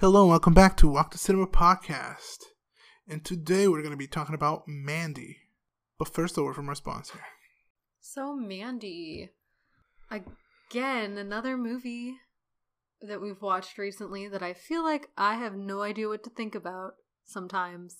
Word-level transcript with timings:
Hello 0.00 0.20
and 0.20 0.30
welcome 0.30 0.54
back 0.54 0.76
to 0.76 0.86
Walk 0.86 1.10
the 1.10 1.18
Cinema 1.18 1.48
podcast. 1.48 2.44
And 3.08 3.24
today 3.24 3.66
we're 3.66 3.82
going 3.82 3.90
to 3.90 3.96
be 3.96 4.06
talking 4.06 4.36
about 4.36 4.62
Mandy. 4.68 5.38
But 5.98 6.14
first, 6.14 6.38
a 6.38 6.42
word 6.44 6.54
from 6.54 6.68
our 6.68 6.76
sponsor. 6.76 7.18
So, 8.00 8.36
Mandy. 8.36 9.30
Again, 10.08 11.18
another 11.18 11.56
movie 11.56 12.14
that 13.02 13.20
we've 13.20 13.42
watched 13.42 13.76
recently 13.76 14.28
that 14.28 14.40
I 14.40 14.52
feel 14.52 14.84
like 14.84 15.10
I 15.18 15.34
have 15.34 15.56
no 15.56 15.82
idea 15.82 16.06
what 16.06 16.22
to 16.22 16.30
think 16.30 16.54
about 16.54 16.92
sometimes. 17.24 17.96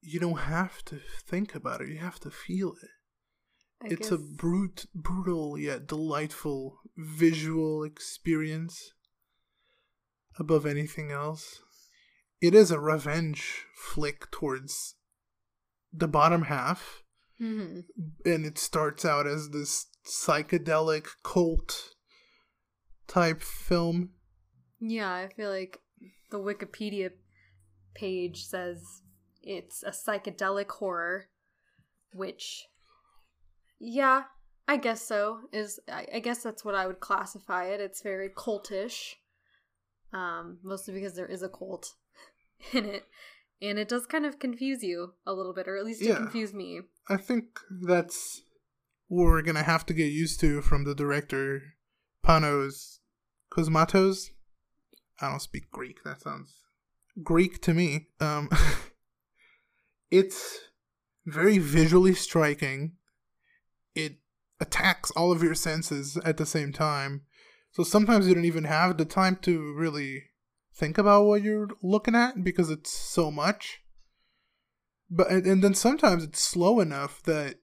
You 0.00 0.18
don't 0.18 0.40
have 0.40 0.84
to 0.86 0.98
think 1.24 1.54
about 1.54 1.82
it, 1.82 1.88
you 1.88 1.98
have 1.98 2.18
to 2.18 2.32
feel 2.32 2.74
it. 2.82 2.90
I 3.80 3.92
it's 3.92 4.10
a 4.10 4.18
brute, 4.18 4.86
brutal 4.92 5.56
yet 5.56 5.86
delightful 5.86 6.80
visual 6.96 7.84
experience 7.84 8.90
above 10.38 10.66
anything 10.66 11.10
else. 11.10 11.60
It 12.40 12.54
is 12.54 12.70
a 12.70 12.80
revenge 12.80 13.64
flick 13.74 14.30
towards 14.30 14.94
the 15.92 16.08
bottom 16.08 16.42
half, 16.42 17.02
Mhm. 17.40 17.84
and 18.24 18.44
it 18.44 18.58
starts 18.58 19.04
out 19.04 19.26
as 19.26 19.50
this 19.50 19.86
psychedelic 20.04 21.08
cult 21.22 21.94
type 23.06 23.42
film. 23.42 24.14
Yeah, 24.80 25.12
I 25.12 25.28
feel 25.28 25.50
like 25.50 25.80
the 26.30 26.38
Wikipedia 26.38 27.12
page 27.94 28.44
says 28.44 29.02
it's 29.42 29.82
a 29.82 29.90
psychedelic 29.90 30.68
horror, 30.70 31.30
which, 32.12 32.66
yeah, 33.78 34.24
I 34.68 34.76
guess 34.76 35.02
so. 35.02 35.48
Is 35.52 35.80
I, 35.88 36.06
I 36.14 36.20
guess 36.20 36.42
that's 36.42 36.64
what 36.64 36.74
I 36.74 36.86
would 36.86 37.00
classify 37.00 37.66
it. 37.66 37.80
It's 37.80 38.02
very 38.02 38.28
cultish, 38.28 39.14
um, 40.12 40.58
mostly 40.62 40.94
because 40.94 41.14
there 41.14 41.26
is 41.26 41.42
a 41.42 41.48
cult 41.48 41.94
in 42.72 42.84
it, 42.86 43.04
and 43.62 43.78
it 43.78 43.88
does 43.88 44.06
kind 44.06 44.26
of 44.26 44.38
confuse 44.38 44.82
you 44.82 45.14
a 45.26 45.32
little 45.32 45.52
bit, 45.54 45.68
or 45.68 45.76
at 45.76 45.84
least 45.84 46.02
it 46.02 46.08
Yeah. 46.08 46.16
confused 46.16 46.54
me. 46.54 46.80
I 47.08 47.16
think 47.16 47.58
that's 47.82 48.42
what 49.08 49.24
we're 49.24 49.42
gonna 49.42 49.62
have 49.62 49.86
to 49.86 49.94
get 49.94 50.12
used 50.12 50.40
to 50.40 50.60
from 50.62 50.84
the 50.84 50.94
director 50.94 51.62
Panos 52.24 52.98
Cosmatos. 53.52 54.30
I 55.20 55.30
don't 55.30 55.40
speak 55.40 55.70
Greek. 55.70 56.02
That 56.04 56.20
sounds 56.20 56.54
Greek 57.22 57.62
to 57.62 57.72
me. 57.74 58.08
Um, 58.20 58.50
it's 60.10 60.58
very 61.24 61.58
visually 61.58 62.14
striking. 62.14 62.96
It 63.94 64.18
attacks 64.60 65.10
all 65.12 65.32
of 65.32 65.42
your 65.42 65.54
senses 65.54 66.16
at 66.18 66.36
the 66.36 66.46
same 66.46 66.72
time. 66.72 67.22
So 67.76 67.82
sometimes 67.82 68.26
you 68.26 68.34
don't 68.34 68.46
even 68.46 68.64
have 68.64 68.96
the 68.96 69.04
time 69.04 69.36
to 69.42 69.74
really 69.74 70.30
think 70.74 70.96
about 70.96 71.26
what 71.26 71.42
you're 71.42 71.68
looking 71.82 72.14
at 72.14 72.42
because 72.42 72.70
it's 72.70 72.90
so 72.90 73.30
much. 73.30 73.80
But 75.10 75.30
and, 75.30 75.44
and 75.44 75.62
then 75.62 75.74
sometimes 75.74 76.24
it's 76.24 76.40
slow 76.40 76.80
enough 76.80 77.22
that 77.24 77.56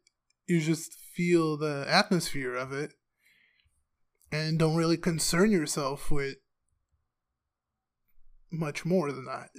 you 0.45 0.61
just 0.61 0.93
feel 0.93 1.57
the 1.57 1.87
atmosphere 1.89 2.53
of 2.53 2.71
it 2.71 2.91
and 4.31 4.59
don't 4.59 4.75
really 4.75 4.97
concern 4.97 5.49
yourself 5.49 6.11
with 6.11 6.35
much 8.51 8.85
more 8.85 9.11
than 9.11 9.25
that. 9.25 9.49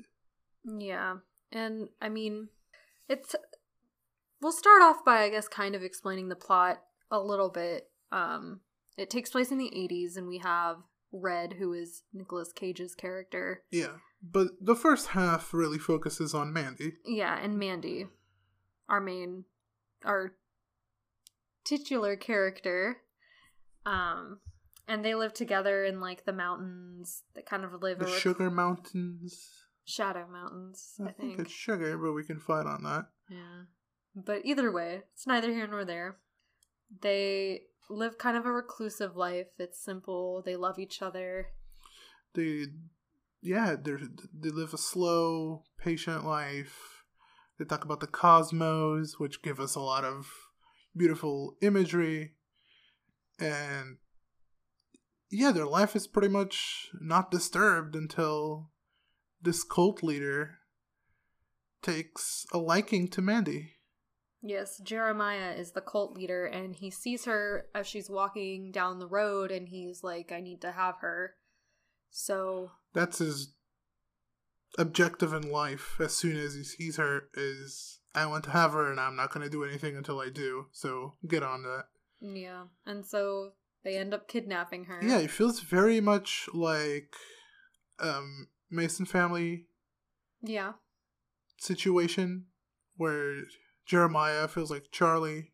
Yeah. 0.64 1.16
And 1.50 1.88
I 2.00 2.08
mean, 2.08 2.50
it's 3.08 3.34
we'll 4.40 4.52
start 4.52 4.82
off 4.82 5.04
by 5.04 5.24
I 5.24 5.30
guess 5.30 5.48
kind 5.48 5.74
of 5.74 5.82
explaining 5.82 6.28
the 6.28 6.36
plot 6.36 6.80
a 7.10 7.18
little 7.18 7.50
bit. 7.50 7.88
Um 8.12 8.60
it 8.96 9.10
takes 9.10 9.30
place 9.30 9.50
in 9.50 9.58
the 9.58 9.70
80s 9.74 10.16
and 10.16 10.26
we 10.28 10.38
have 10.38 10.76
Red 11.12 11.54
who 11.54 11.72
is 11.72 12.02
Nicolas 12.12 12.52
Cage's 12.52 12.94
character. 12.94 13.62
Yeah. 13.70 13.96
But 14.22 14.48
the 14.60 14.74
first 14.74 15.08
half 15.08 15.52
really 15.54 15.78
focuses 15.78 16.34
on 16.34 16.52
Mandy. 16.52 16.94
Yeah, 17.06 17.38
and 17.38 17.58
Mandy, 17.58 18.06
our 18.88 19.00
main 19.00 19.44
our 20.04 20.32
titular 21.64 22.16
character. 22.16 22.98
Um 23.86 24.40
and 24.86 25.04
they 25.04 25.14
live 25.14 25.32
together 25.32 25.84
in 25.84 26.00
like 26.00 26.24
the 26.24 26.32
mountains 26.32 27.22
that 27.34 27.46
kind 27.46 27.64
of 27.64 27.72
live 27.82 27.98
The 28.00 28.08
Sugar 28.08 28.50
Mountains. 28.50 29.50
shadow 29.86 30.26
mountains, 30.30 30.94
I, 31.00 31.04
I, 31.04 31.12
think. 31.12 31.36
think. 31.36 31.40
it's 31.40 31.50
sugar, 31.52 31.96
but 31.96 32.12
we 32.12 32.24
can 32.24 32.38
fight 32.38 32.66
on 32.66 32.82
that. 32.82 33.06
Yeah. 33.30 33.62
But 34.14 34.42
either 34.44 34.70
way, 34.70 35.02
it's 35.14 35.26
neither 35.26 35.50
here 35.52 35.66
nor 35.66 35.84
there. 35.84 36.16
They 37.00 37.62
live 37.88 38.18
kind 38.18 38.36
of 38.36 38.46
a 38.46 38.52
reclusive 38.52 39.16
life. 39.16 39.48
It's 39.58 39.82
simple. 39.82 40.42
They 40.44 40.56
love 40.56 40.78
each 40.78 41.02
other. 41.02 41.48
They, 42.34 42.66
yeah, 43.42 43.76
they 43.80 43.92
they 44.32 44.50
live 44.50 44.74
a 44.74 44.78
slow, 44.78 45.64
patient 45.78 46.24
life. 46.24 47.04
They 47.58 47.64
talk 47.64 47.84
about 47.84 48.00
the 48.00 48.06
cosmos, 48.06 49.18
which 49.18 49.42
give 49.42 49.60
us 49.60 49.74
a 49.74 49.80
lot 49.80 50.04
of 50.04 50.26
beautiful 50.96 51.56
imagery, 51.62 52.32
and 53.38 53.98
yeah, 55.30 55.52
their 55.52 55.66
life 55.66 55.94
is 55.94 56.06
pretty 56.06 56.28
much 56.28 56.88
not 57.00 57.30
disturbed 57.30 57.94
until 57.94 58.70
this 59.40 59.62
cult 59.62 60.02
leader 60.02 60.58
takes 61.82 62.46
a 62.52 62.58
liking 62.58 63.08
to 63.08 63.20
Mandy. 63.20 63.74
Yes, 64.46 64.78
Jeremiah 64.78 65.52
is 65.52 65.72
the 65.72 65.80
cult 65.80 66.12
leader, 66.14 66.44
and 66.44 66.76
he 66.76 66.90
sees 66.90 67.24
her 67.24 67.66
as 67.74 67.86
she's 67.86 68.10
walking 68.10 68.70
down 68.72 68.98
the 68.98 69.06
road, 69.06 69.50
and 69.50 69.66
he's 69.68 70.04
like, 70.04 70.30
I 70.32 70.40
need 70.40 70.60
to 70.60 70.72
have 70.72 70.96
her. 70.98 71.34
So, 72.10 72.72
That's 72.92 73.18
his 73.18 73.54
objective 74.78 75.32
in 75.32 75.50
life. 75.50 75.96
As 75.98 76.14
soon 76.14 76.36
as 76.36 76.54
he 76.54 76.62
sees 76.62 76.96
her, 76.96 77.28
is 77.34 78.00
I 78.14 78.26
want 78.26 78.44
to 78.44 78.50
have 78.50 78.72
her, 78.74 78.90
and 78.90 79.00
I'm 79.00 79.16
not 79.16 79.32
going 79.32 79.44
to 79.44 79.50
do 79.50 79.64
anything 79.64 79.96
until 79.96 80.20
I 80.20 80.28
do. 80.28 80.66
So 80.72 81.14
get 81.26 81.42
on 81.42 81.62
that. 81.62 81.84
yeah. 82.20 82.64
And 82.84 83.04
so 83.06 83.52
they 83.82 83.96
end 83.96 84.12
up 84.12 84.28
kidnapping 84.28 84.84
her. 84.84 85.00
Yeah, 85.02 85.18
it 85.20 85.30
feels 85.30 85.60
very 85.60 86.00
much 86.00 86.48
like 86.52 87.14
um 87.98 88.48
Manson 88.70 89.06
family 89.06 89.66
Yeah. 90.42 90.72
situation 91.58 92.46
where 92.96 93.42
Jeremiah 93.86 94.48
feels 94.48 94.70
like 94.70 94.90
Charlie. 94.90 95.52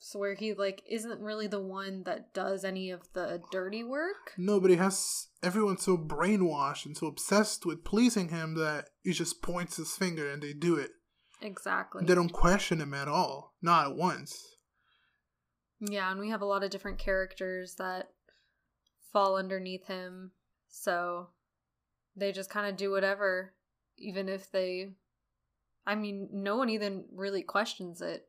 So, 0.00 0.18
where 0.20 0.34
he, 0.34 0.54
like, 0.54 0.82
isn't 0.88 1.20
really 1.20 1.48
the 1.48 1.60
one 1.60 2.04
that 2.04 2.32
does 2.32 2.64
any 2.64 2.90
of 2.90 3.02
the 3.14 3.42
dirty 3.50 3.82
work. 3.82 4.32
Nobody 4.36 4.76
has 4.76 5.26
everyone's 5.42 5.82
so 5.82 5.96
brainwashed 5.98 6.86
and 6.86 6.96
so 6.96 7.08
obsessed 7.08 7.66
with 7.66 7.84
pleasing 7.84 8.28
him 8.28 8.54
that 8.54 8.86
he 9.02 9.12
just 9.12 9.42
points 9.42 9.76
his 9.76 9.96
finger 9.96 10.30
and 10.30 10.40
they 10.40 10.52
do 10.52 10.76
it. 10.76 10.90
Exactly. 11.42 12.04
They 12.04 12.14
don't 12.14 12.32
question 12.32 12.80
him 12.80 12.94
at 12.94 13.08
all. 13.08 13.54
Not 13.60 13.90
at 13.90 13.96
once. 13.96 14.40
Yeah, 15.80 16.10
and 16.10 16.18
we 16.18 16.30
have 16.30 16.42
a 16.42 16.46
lot 16.46 16.64
of 16.64 16.70
different 16.70 16.98
characters 16.98 17.74
that 17.78 18.08
fall 19.12 19.36
underneath 19.36 19.86
him. 19.86 20.32
So 20.68 21.28
they 22.16 22.32
just 22.32 22.50
kind 22.50 22.68
of 22.68 22.76
do 22.76 22.90
whatever, 22.90 23.54
even 23.96 24.28
if 24.28 24.50
they. 24.50 24.92
I 25.88 25.94
mean, 25.94 26.28
no 26.32 26.56
one 26.56 26.68
even 26.68 27.04
really 27.12 27.42
questions 27.42 28.00
it. 28.02 28.28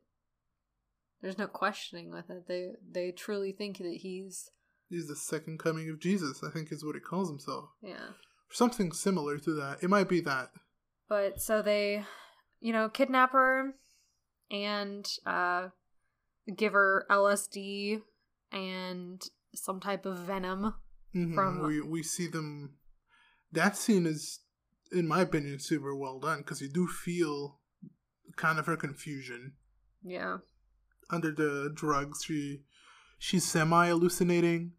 There's 1.20 1.36
no 1.38 1.46
questioning 1.46 2.10
with 2.10 2.30
it. 2.30 2.48
They 2.48 2.70
they 2.90 3.12
truly 3.12 3.52
think 3.52 3.78
that 3.78 3.98
he's 4.00 4.50
He's 4.88 5.06
the 5.06 5.14
second 5.14 5.58
coming 5.60 5.88
of 5.88 6.00
Jesus, 6.00 6.42
I 6.42 6.50
think 6.50 6.72
is 6.72 6.84
what 6.84 6.96
he 6.96 7.00
calls 7.00 7.28
himself. 7.28 7.70
yeah. 7.82 8.08
Something 8.52 8.90
similar 8.90 9.38
to 9.38 9.52
that. 9.54 9.78
It 9.82 9.90
might 9.90 10.08
be 10.08 10.20
that. 10.22 10.50
But 11.08 11.40
so 11.40 11.62
they, 11.62 12.04
you 12.60 12.72
know, 12.72 12.88
kidnap 12.88 13.30
her 13.32 13.74
and 14.50 15.06
uh 15.26 15.68
give 16.56 16.72
her 16.72 17.06
LSD 17.10 18.00
and 18.50 19.22
some 19.54 19.78
type 19.80 20.06
of 20.06 20.18
venom. 20.18 20.74
Mhm. 21.14 21.34
From- 21.34 21.62
we 21.66 21.80
we 21.80 22.02
see 22.02 22.26
them. 22.26 22.76
That 23.52 23.76
scene 23.76 24.06
is, 24.06 24.40
in 24.92 25.06
my 25.08 25.20
opinion, 25.20 25.58
super 25.60 25.94
well 25.94 26.18
done 26.18 26.38
because 26.38 26.60
you 26.60 26.68
do 26.68 26.86
feel 26.86 27.60
kind 28.36 28.58
of 28.58 28.66
her 28.66 28.76
confusion 28.76 29.54
Yeah. 30.02 30.38
under 31.10 31.32
the 31.32 31.70
drugs. 31.74 32.24
She 32.24 32.62
she's 33.18 33.44
semi 33.44 33.88
hallucinating, 33.88 34.72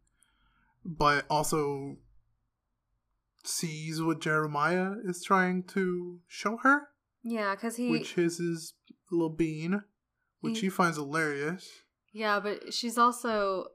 but 0.84 1.26
also 1.30 1.98
sees 3.44 4.02
what 4.02 4.22
Jeremiah 4.22 4.94
is 5.04 5.24
trying 5.24 5.64
to 5.70 6.20
show 6.28 6.58
her, 6.58 6.90
Yeah, 7.24 7.56
because 7.56 7.76
he. 7.78 7.90
which 7.90 8.18
is 8.18 8.38
his 8.38 8.74
little 9.10 9.30
bean, 9.30 9.84
which 10.42 10.60
He- 10.60 10.68
he 10.68 10.70
finds 10.70 10.98
hilarious. 10.98 11.68
Yeah, 12.14 12.40
but 12.40 12.74
she's 12.74 12.98
also 12.98 13.68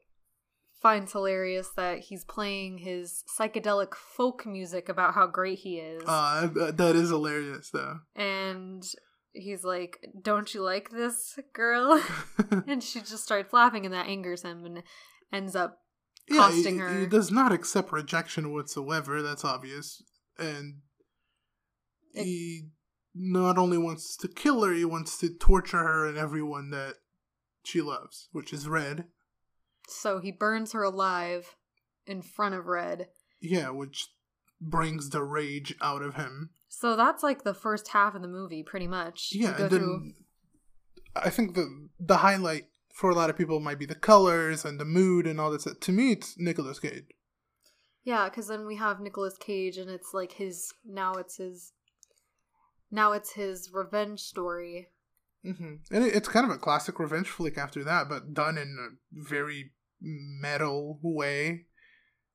finds 0.80 1.12
hilarious 1.12 1.70
that 1.76 1.98
he's 2.00 2.24
playing 2.24 2.78
his 2.78 3.24
psychedelic 3.38 3.94
folk 3.94 4.44
music 4.46 4.88
about 4.88 5.14
how 5.14 5.26
great 5.26 5.58
he 5.60 5.76
is. 5.78 6.02
Uh, 6.06 6.48
that 6.72 6.94
is 6.96 7.08
hilarious, 7.10 7.70
though. 7.70 8.00
and 8.14 8.84
he's 9.32 9.64
like, 9.64 9.98
Don't 10.22 10.52
you 10.54 10.62
like 10.62 10.90
this, 10.90 11.38
girl? 11.52 12.00
and 12.66 12.82
she 12.82 13.00
just 13.00 13.24
starts 13.24 13.52
laughing, 13.52 13.84
and 13.84 13.94
that 13.94 14.06
angers 14.06 14.42
him 14.42 14.64
and 14.64 14.82
ends 15.32 15.56
up 15.56 15.78
Yeah, 16.28 16.38
costing 16.48 16.74
he, 16.74 16.80
her. 16.80 17.00
he 17.00 17.06
does 17.06 17.30
not 17.30 17.52
accept 17.52 17.92
rejection 17.92 18.52
whatsoever. 18.52 19.22
That's 19.22 19.44
obvious, 19.44 20.02
and 20.38 20.80
It- 22.14 22.24
he 22.24 22.62
not 23.14 23.56
only 23.56 23.78
wants 23.78 24.14
to 24.18 24.28
kill 24.28 24.62
her, 24.62 24.72
he 24.74 24.84
wants 24.84 25.16
to 25.18 25.30
torture 25.30 25.78
her 25.82 26.06
and 26.06 26.18
everyone 26.18 26.68
that 26.70 26.96
she 27.64 27.80
loves, 27.80 28.28
which 28.32 28.52
is 28.52 28.68
Red. 28.68 29.04
So 29.86 30.20
he 30.20 30.32
burns 30.32 30.72
her 30.72 30.82
alive 30.82 31.56
in 32.06 32.22
front 32.22 32.54
of 32.54 32.66
Red. 32.66 33.08
Yeah, 33.40 33.70
which 33.70 34.08
brings 34.60 35.10
the 35.10 35.22
rage 35.22 35.74
out 35.80 36.02
of 36.02 36.14
him. 36.14 36.50
So 36.68 36.96
that's 36.96 37.22
like 37.22 37.44
the 37.44 37.54
first 37.54 37.88
half 37.88 38.14
of 38.14 38.22
the 38.22 38.28
movie, 38.28 38.62
pretty 38.62 38.86
much. 38.86 39.30
Yeah, 39.32 39.56
and 39.56 39.70
through. 39.70 40.12
I 41.14 41.30
think 41.30 41.54
the 41.54 41.88
the 41.98 42.18
highlight 42.18 42.64
for 42.92 43.10
a 43.10 43.14
lot 43.14 43.30
of 43.30 43.36
people 43.36 43.60
might 43.60 43.78
be 43.78 43.86
the 43.86 43.94
colors 43.94 44.64
and 44.64 44.80
the 44.80 44.84
mood 44.84 45.26
and 45.26 45.40
all 45.40 45.50
this. 45.50 45.66
To 45.80 45.92
me, 45.92 46.12
it's 46.12 46.34
Nicolas 46.38 46.78
Cage. 46.78 47.06
Yeah, 48.04 48.28
because 48.28 48.48
then 48.48 48.66
we 48.66 48.76
have 48.76 49.00
Nicolas 49.00 49.36
Cage, 49.38 49.76
and 49.78 49.90
it's 49.90 50.14
like 50.14 50.32
his 50.32 50.72
now 50.84 51.14
it's 51.14 51.36
his 51.36 51.72
now 52.90 53.12
it's 53.12 53.32
his 53.32 53.70
revenge 53.72 54.20
story. 54.20 54.88
hmm 55.42 55.76
And 55.90 56.04
it, 56.04 56.14
it's 56.14 56.28
kind 56.28 56.44
of 56.48 56.54
a 56.54 56.58
classic 56.58 56.98
revenge 56.98 57.28
flick 57.28 57.58
after 57.58 57.82
that, 57.84 58.08
but 58.08 58.34
done 58.34 58.58
in 58.58 58.76
a 58.78 59.28
very 59.28 59.72
metal 60.00 60.98
way, 61.02 61.66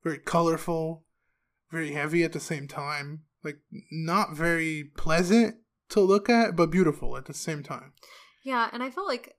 very 0.02 0.18
colorful, 0.18 1.04
very 1.70 1.92
heavy 1.92 2.22
at 2.24 2.32
the 2.32 2.40
same 2.40 2.68
time. 2.68 3.22
Like 3.44 3.58
not 3.90 4.36
very 4.36 4.84
pleasant 4.96 5.56
to 5.90 6.00
look 6.00 6.28
at, 6.28 6.56
but 6.56 6.70
beautiful 6.70 7.16
at 7.16 7.26
the 7.26 7.34
same 7.34 7.62
time. 7.62 7.92
Yeah, 8.44 8.68
and 8.72 8.82
I 8.82 8.90
feel 8.90 9.06
like 9.06 9.36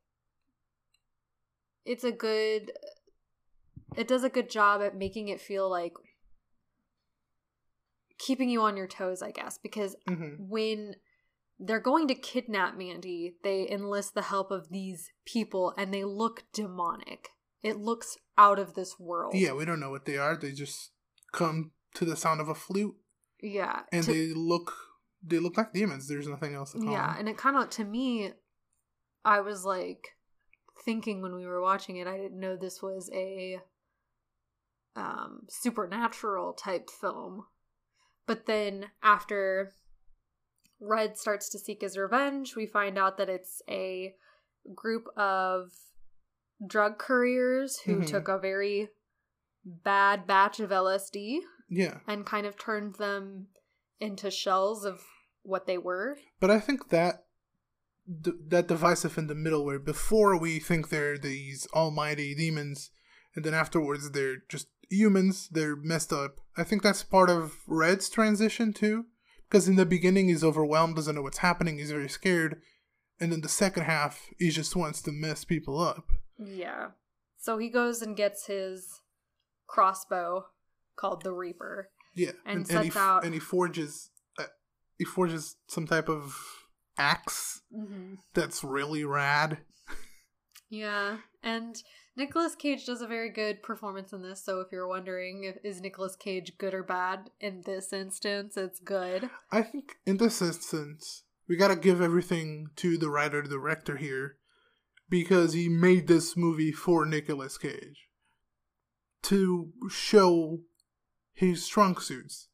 it's 1.86 2.04
a 2.04 2.12
good 2.12 2.72
it 3.96 4.08
does 4.08 4.24
a 4.24 4.30
good 4.30 4.50
job 4.50 4.82
at 4.82 4.98
making 4.98 5.28
it 5.28 5.42
feel 5.42 5.70
like 5.70 5.94
keeping 8.18 8.50
you 8.50 8.62
on 8.62 8.78
your 8.78 8.88
toes, 8.88 9.22
I 9.22 9.32
guess, 9.32 9.58
because 9.58 9.96
hmm 10.08 10.36
when 10.38 10.96
they're 11.60 11.80
going 11.80 12.08
to 12.08 12.16
kidnap 12.16 12.78
Mandy, 12.78 13.36
they 13.44 13.70
enlist 13.70 14.16
the 14.16 14.24
help 14.24 14.52
of 14.52 14.70
these 14.70 15.12
people 15.26 15.74
and 15.78 15.94
they 15.94 16.04
look 16.04 16.44
demonic. 16.52 17.30
It 17.64 17.78
looks 17.78 18.18
out 18.38 18.60
of 18.60 18.74
this 18.76 19.00
world. 19.00 19.34
Yeah, 19.36 19.54
we 19.54 19.64
don't 19.66 19.80
know 19.80 19.90
what 19.90 20.06
they 20.06 20.18
are. 20.18 20.36
They 20.38 20.52
just 20.52 20.92
come 21.32 21.72
to 21.96 22.06
the 22.06 22.16
sound 22.18 22.42
of 22.42 22.50
a 22.50 22.56
flute, 22.56 22.96
Yeah. 23.42 23.84
and 23.92 24.04
to- 24.06 24.12
they 24.12 24.34
look 24.34 24.74
they 25.26 25.40
look 25.40 25.56
like 25.56 25.72
demons. 25.72 26.08
There's 26.10 26.28
nothing 26.28 26.54
else 26.54 26.74
to 26.74 26.80
call 26.80 26.92
Yeah, 26.92 27.08
them. 27.14 27.20
and 27.20 27.30
it 27.30 27.38
kind 27.38 27.56
of 27.56 27.70
to 27.72 27.86
me, 27.86 28.34
I 29.24 29.40
was 29.40 29.64
like 29.64 30.18
thinking 30.84 31.22
when 31.22 31.34
we 31.34 31.46
were 31.46 31.62
watching 31.62 31.96
it, 31.96 32.08
I 32.08 32.18
didn't 32.18 32.40
know 32.42 32.58
this 32.58 32.82
was 32.82 33.10
a 33.14 33.62
um 34.96 35.46
supernatural 35.50 36.54
type 36.54 36.90
film. 36.90 37.46
But 38.28 38.46
then 38.46 38.92
after 39.02 39.76
Red 40.80 41.18
starts 41.18 41.50
to 41.50 41.60
seek 41.60 41.82
his 41.82 41.98
revenge, 41.98 42.56
we 42.58 42.66
find 42.66 42.98
out 42.98 43.18
that 43.18 43.30
it's 43.30 43.62
a 43.70 44.16
group 44.76 45.06
of 45.18 45.72
drug 46.66 46.98
couriers 46.98 47.80
who 47.86 48.00
Mhm. 48.02 48.08
took 48.08 48.28
a 48.28 48.38
very 48.38 48.90
bad 49.66 50.28
batch 50.28 50.60
of 50.60 50.72
LSD 50.72 51.42
Yeah, 51.70 52.00
and 52.08 52.26
kind 52.26 52.46
of 52.46 52.58
turned 52.58 52.96
them 52.96 53.48
into 54.00 54.30
shells 54.30 54.84
of 54.86 55.02
what 55.44 55.66
they 55.66 55.78
were. 55.78 56.18
but 56.40 56.52
I 56.52 56.60
think 56.60 56.90
that 56.90 57.26
th- 58.24 58.36
that 58.48 58.68
divisive 58.68 59.18
in 59.18 59.28
the 59.28 59.36
middle, 59.36 59.64
where 59.66 59.80
before 59.80 60.38
we 60.38 60.60
think 60.60 60.90
they're 60.90 61.18
these 61.18 61.68
almighty 61.74 62.36
demons, 62.36 62.92
and 63.36 63.46
then 63.46 63.54
afterwards 63.54 64.12
they're 64.12 64.38
just 64.50 64.68
humans, 64.90 65.48
they're 65.50 65.76
messed 65.78 66.12
up. 66.12 66.40
I 66.58 66.64
think 66.66 66.84
that's 66.84 67.04
part 67.04 67.30
of 67.30 67.60
Red's 67.68 68.10
transition 68.10 68.74
too, 68.74 69.06
because 69.50 69.68
in 69.70 69.76
the 69.78 69.86
beginning 69.86 70.28
he's 70.28 70.44
overwhelmed, 70.44 70.96
doesn't 70.98 71.16
know 71.16 71.22
what's 71.22 71.38
happening, 71.40 71.78
he's 71.78 71.92
very 71.92 72.10
scared, 72.10 72.62
and 73.20 73.32
then 73.32 73.40
the 73.42 73.50
second 73.50 73.84
half 73.84 74.30
he 74.38 74.50
just 74.50 74.76
wants 74.76 75.02
to 75.04 75.12
mess 75.12 75.46
people 75.46 75.80
up. 75.80 76.10
Yeah. 76.38 76.88
So 77.38 77.58
he 77.58 77.70
goes 77.70 78.02
and 78.02 78.16
gets 78.16 78.46
his 78.48 78.88
crossbow 79.68 80.46
called 80.96 81.24
the 81.24 81.34
Reaper. 81.34 81.90
Yeah, 82.16 82.32
And 82.46 82.60
he, 82.60 82.66
sets 82.66 82.88
f- 82.90 82.98
out- 82.98 83.26
and 83.26 83.34
he 83.34 83.40
forges 83.40 84.10
uh, 84.38 84.44
he 84.98 85.04
forges 85.06 85.56
some 85.68 85.88
type 85.88 86.10
of 86.10 86.36
axe 86.98 87.62
Mm-hmm. 87.76 88.16
that's 88.36 88.64
really 88.64 89.04
rad. 89.04 89.58
Yeah. 90.70 91.18
And 91.44 91.76
Nicolas 92.16 92.56
Cage 92.56 92.86
does 92.86 93.02
a 93.02 93.08
very 93.08 93.30
good 93.32 93.62
performance 93.64 94.14
in 94.14 94.22
this. 94.22 94.44
So 94.44 94.60
if 94.60 94.68
you're 94.72 94.88
wondering 94.88 95.44
if 95.44 95.58
is 95.64 95.82
Nicolas 95.82 96.16
Cage 96.16 96.54
good 96.58 96.74
or 96.74 96.84
bad 96.84 97.30
in 97.40 97.62
this 97.66 97.92
instance, 97.94 98.58
it's 98.58 98.80
good. 98.80 99.30
I 99.52 99.62
think 99.64 99.96
in 100.06 100.18
this 100.18 100.42
instance, 100.42 101.24
we 101.48 101.58
gotta 101.58 101.76
give 101.76 102.02
everything 102.02 102.68
to 102.78 102.98
the 102.98 103.10
writer 103.10 103.42
director 103.42 103.98
here 103.98 104.38
because 105.10 105.54
he 105.54 105.70
made 105.70 106.08
this 106.08 106.36
movie 106.38 106.72
for 106.72 107.06
Nicolas 107.06 107.58
Cage 107.58 108.08
to 109.24 109.72
show 109.90 110.62
his 111.34 111.64
strong 111.64 111.98
suits. 111.98 112.48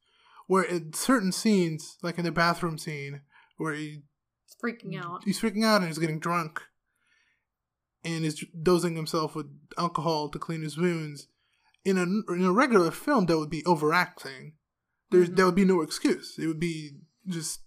Where 0.48 0.63
in 0.63 0.94
certain 0.94 1.31
scenes, 1.31 1.98
like 2.01 2.18
in 2.18 2.25
the 2.25 2.31
bathroom 2.31 2.78
scene, 2.78 3.22
where 3.57 3.74
he 3.74 4.01
It's 4.46 4.56
freaking 4.56 5.00
out. 5.00 5.24
he's 5.24 5.40
freaking 5.40 5.63
out 5.63 5.81
and 5.81 5.88
he's 5.88 6.00
getting 6.00 6.19
drunk 6.19 6.62
and 8.04 8.25
is 8.25 8.44
dosing 8.62 8.95
himself 8.95 9.36
with 9.36 9.48
alcohol 9.78 10.30
to 10.30 10.40
clean 10.40 10.62
his 10.63 10.78
wounds. 10.78 11.28
In 11.86 11.98
a 11.98 12.04
in 12.34 12.44
a 12.44 12.52
regular 12.52 12.92
film, 12.92 13.25
that 13.28 13.38
would 13.38 13.50
be 13.50 13.63
overacting. 13.66 14.54
There's 15.12 15.30
Mhm. 15.30 15.36
there 15.36 15.45
would 15.45 15.56
be 15.56 15.66
no 15.66 15.81
excuse. 15.81 16.38
It 16.40 16.48
would 16.48 16.60
be 16.60 16.98
just 17.28 17.62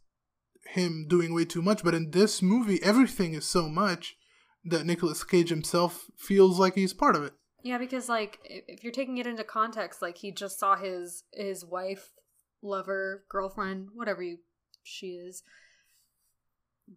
him 0.67 1.07
doing 1.09 1.33
way 1.35 1.45
too 1.45 1.63
much. 1.63 1.85
But 1.85 1.95
in 1.95 2.11
this 2.11 2.43
movie, 2.43 2.83
everything 2.83 3.35
is 3.35 3.45
so 3.45 3.69
much 3.69 4.17
that 4.65 4.87
Nicolas 4.87 5.25
Cage 5.25 5.51
himself 5.51 6.11
feels 6.17 6.59
like 6.59 6.75
he's 6.75 6.93
part 6.93 7.17
of 7.17 7.25
it. 7.25 7.33
Yeah, 7.63 7.79
because 7.79 8.09
like 8.09 8.39
if 8.45 8.83
you're 8.83 8.93
taking 8.93 9.19
it 9.19 9.27
into 9.27 9.45
context, 9.45 10.03
like 10.03 10.19
he 10.19 10.33
just 10.33 10.59
saw 10.59 10.77
his 10.77 11.25
his 11.33 11.65
wife, 11.65 12.13
lover, 12.63 13.25
girlfriend, 13.29 13.89
whatever 13.95 14.23
you 14.23 14.39
she 14.83 15.11
is, 15.11 15.43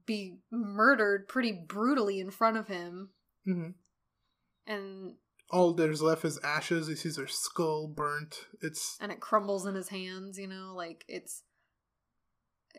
be 0.05 0.39
murdered 0.51 1.27
pretty 1.27 1.51
brutally 1.51 2.19
in 2.19 2.31
front 2.31 2.57
of 2.57 2.67
him, 2.67 3.09
hmm 3.45 3.69
and 4.67 5.15
All 5.51 5.73
there's 5.73 6.01
left 6.01 6.25
is 6.25 6.39
ashes. 6.43 6.87
He 6.87 6.95
sees 6.95 7.17
her 7.17 7.27
skull 7.27 7.87
burnt. 7.87 8.35
It's 8.61 8.97
and 8.99 9.11
it 9.11 9.19
crumbles 9.19 9.65
in 9.67 9.75
his 9.75 9.89
hands. 9.89 10.37
You 10.39 10.47
know, 10.47 10.73
like 10.75 11.05
it's. 11.07 11.43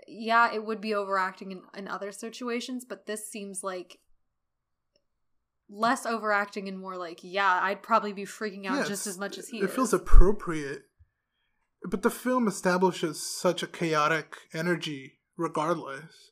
Yeah, 0.06 0.52
it 0.52 0.66
would 0.66 0.80
be 0.82 0.92
overacting 0.92 1.52
in, 1.52 1.62
in 1.74 1.88
other 1.88 2.12
situations, 2.12 2.84
but 2.84 3.06
this 3.06 3.30
seems 3.30 3.62
like 3.62 3.98
less 5.68 6.06
overacting 6.06 6.68
and 6.68 6.78
more 6.78 6.96
like, 6.96 7.20
yeah, 7.22 7.60
I'd 7.62 7.82
probably 7.82 8.12
be 8.12 8.24
freaking 8.24 8.66
out 8.66 8.78
Yeah, 8.78 8.84
just 8.84 9.06
as 9.06 9.18
much 9.18 9.38
as 9.38 9.48
he 9.48 9.58
it 9.58 9.64
is. 9.64 9.74
feels 9.74 9.92
appropriate. 9.92 10.82
But 11.88 12.02
the 12.02 12.10
film 12.10 12.48
establishes 12.48 13.22
such 13.22 13.62
a 13.62 13.66
chaotic 13.66 14.36
energy 14.52 15.18
regardless 15.36 16.30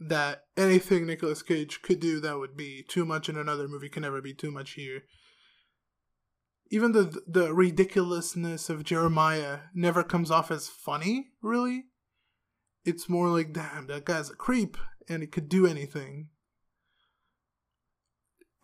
that 0.00 0.42
anything 0.56 1.06
Nicolas 1.06 1.42
Cage 1.42 1.82
could 1.82 2.00
do 2.00 2.20
that 2.20 2.38
would 2.38 2.56
be 2.56 2.84
too 2.86 3.04
much 3.04 3.28
in 3.28 3.36
another 3.36 3.68
movie 3.68 3.88
can 3.88 4.02
never 4.02 4.20
be 4.20 4.34
too 4.34 4.50
much 4.50 4.72
here. 4.72 5.02
Even 6.70 6.92
the 6.92 7.22
the 7.26 7.52
ridiculousness 7.54 8.68
of 8.70 8.84
Jeremiah 8.84 9.60
never 9.74 10.02
comes 10.02 10.30
off 10.30 10.50
as 10.50 10.68
funny 10.68 11.28
really. 11.42 11.84
It's 12.84 13.08
more 13.08 13.28
like 13.28 13.52
damn 13.52 13.86
that 13.86 14.04
guy's 14.04 14.30
a 14.30 14.34
creep 14.34 14.76
and 15.08 15.22
he 15.22 15.26
could 15.26 15.48
do 15.48 15.66
anything 15.66 16.28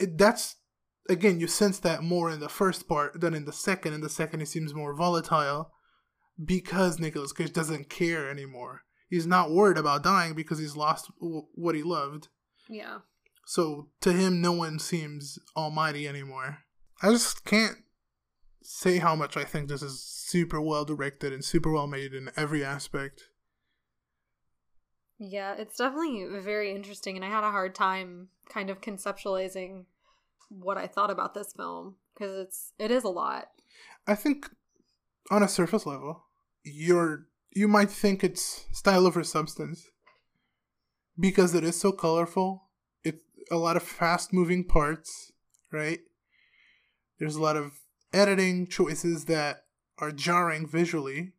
it, 0.01 0.19
that's 0.19 0.57
again 1.09 1.41
you 1.41 1.47
sense 1.47 1.79
that 1.81 2.03
more 2.03 2.31
in 2.31 2.41
the 2.41 2.49
first 2.49 2.89
part 2.89 3.21
than 3.21 3.35
in 3.35 3.45
the 3.45 3.53
second. 3.53 3.93
In 3.95 4.01
the 4.01 4.09
second 4.09 4.41
he 4.41 4.47
seems 4.47 4.75
more 4.75 4.95
volatile 4.95 5.71
because 6.43 6.99
Nicolas 6.99 7.33
Cage 7.33 7.53
doesn't 7.53 7.91
care 7.91 8.29
anymore. 8.31 8.83
He's 9.09 9.27
not 9.27 9.51
worried 9.51 9.77
about 9.79 10.03
dying 10.05 10.35
because 10.35 10.59
he's 10.59 10.77
lost 10.77 11.11
w- 11.21 11.47
what 11.55 11.75
he 11.75 11.83
loved. 11.83 12.29
Yeah. 12.69 12.99
so 13.45 13.89
to 14.01 14.13
him 14.13 14.41
no 14.41 14.53
one 14.53 14.79
seems 14.79 15.39
almighty 15.57 16.07
anymore. 16.09 16.59
I 17.03 17.11
just 17.11 17.45
can't 17.45 17.79
say 18.63 18.99
how 18.99 19.17
much 19.17 19.37
i 19.39 19.43
think 19.43 19.69
this 19.69 19.83
is 19.83 20.03
super 20.03 20.61
well 20.61 20.85
directed 20.85 21.33
and 21.33 21.43
super 21.43 21.73
well 21.73 21.87
made 21.87 22.13
in 22.13 22.31
every 22.37 22.63
aspect 22.63 23.23
Yeah, 25.23 25.55
it's 25.59 25.77
definitely 25.77 26.27
very 26.41 26.75
interesting, 26.75 27.15
and 27.15 27.25
I 27.25 27.29
had 27.29 27.45
a 27.45 27.51
hard 27.51 27.75
time 27.75 28.29
kind 28.49 28.71
of 28.71 28.81
conceptualizing 28.81 29.85
what 30.49 30.79
I 30.79 30.87
thought 30.87 31.11
about 31.11 31.35
this 31.35 31.53
film 31.53 31.97
because 32.15 32.35
it's 32.39 32.73
it 32.79 32.91
is 32.91 33.05
a 33.05 33.11
lot. 33.11 33.49
I 34.07 34.15
think 34.15 34.49
on 35.31 35.43
a 35.43 35.49
surface 35.49 35.85
level, 35.85 36.25
you're 36.65 37.27
you 37.55 37.69
might 37.69 37.91
think 37.91 38.25
it's 38.25 38.67
style 38.73 39.07
over 39.07 39.23
substance 39.23 39.87
because 41.19 41.55
it 41.55 41.65
is 41.65 41.79
so 41.79 41.93
colorful. 41.93 42.71
It's 43.05 43.23
a 43.51 43.59
lot 43.59 43.77
of 43.77 43.83
fast 43.83 44.33
moving 44.33 44.65
parts, 44.65 45.33
right? 45.71 46.01
There's 47.19 47.37
a 47.37 47.43
lot 47.43 47.59
of 47.59 47.73
editing 48.11 48.69
choices 48.69 49.27
that 49.27 49.65
are 49.99 50.13
jarring 50.13 50.67
visually. 50.67 51.35